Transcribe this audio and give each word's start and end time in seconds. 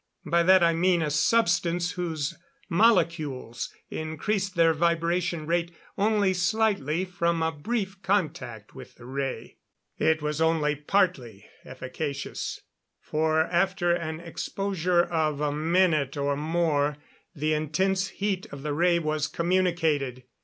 By 0.25 0.41
that 0.41 0.63
I 0.63 0.73
mean 0.73 1.03
a 1.03 1.11
substance 1.11 1.91
whose 1.91 2.35
molecules 2.67 3.71
increased 3.91 4.55
their 4.55 4.73
vibration 4.73 5.45
rate 5.45 5.75
only 5.95 6.33
slightly 6.33 7.05
from 7.05 7.43
a 7.43 7.51
brief 7.51 8.01
contact 8.01 8.73
with 8.73 8.95
the 8.95 9.05
ray. 9.05 9.57
It 9.99 10.23
was 10.23 10.41
only 10.41 10.75
partly 10.75 11.45
efficacious, 11.63 12.61
for 12.99 13.41
after 13.41 13.93
an 13.93 14.19
exposure 14.19 15.03
of 15.03 15.39
a 15.39 15.51
minute 15.51 16.17
or 16.17 16.35
more 16.35 16.97
the 17.35 17.53
intense 17.53 18.07
heat 18.07 18.47
of 18.51 18.63
the 18.63 18.73
ray 18.73 18.97
was 18.97 19.27
communicated. 19.27 20.23